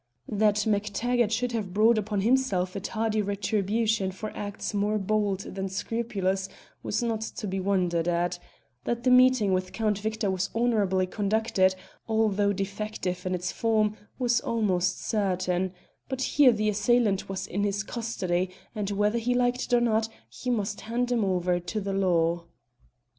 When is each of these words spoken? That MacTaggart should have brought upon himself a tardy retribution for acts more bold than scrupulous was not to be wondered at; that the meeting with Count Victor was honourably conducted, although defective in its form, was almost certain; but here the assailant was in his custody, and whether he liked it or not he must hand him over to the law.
That 0.31 0.65
MacTaggart 0.67 1.29
should 1.31 1.51
have 1.51 1.75
brought 1.75 1.99
upon 1.99 2.21
himself 2.21 2.75
a 2.75 2.79
tardy 2.79 3.21
retribution 3.21 4.11
for 4.11 4.31
acts 4.35 4.73
more 4.73 4.97
bold 4.97 5.41
than 5.41 5.69
scrupulous 5.69 6.49
was 6.81 7.03
not 7.03 7.21
to 7.21 7.45
be 7.45 7.59
wondered 7.59 8.07
at; 8.07 8.39
that 8.83 9.03
the 9.03 9.11
meeting 9.11 9.53
with 9.53 9.73
Count 9.73 9.99
Victor 9.99 10.31
was 10.31 10.49
honourably 10.55 11.05
conducted, 11.05 11.75
although 12.07 12.51
defective 12.51 13.27
in 13.27 13.35
its 13.35 13.51
form, 13.51 13.95
was 14.17 14.41
almost 14.41 14.99
certain; 14.99 15.71
but 16.09 16.23
here 16.23 16.51
the 16.51 16.67
assailant 16.67 17.29
was 17.29 17.45
in 17.45 17.63
his 17.63 17.83
custody, 17.83 18.49
and 18.73 18.89
whether 18.89 19.19
he 19.19 19.35
liked 19.35 19.65
it 19.65 19.73
or 19.73 19.81
not 19.81 20.09
he 20.27 20.49
must 20.49 20.81
hand 20.81 21.11
him 21.11 21.23
over 21.23 21.59
to 21.59 21.79
the 21.79 21.93
law. 21.93 22.45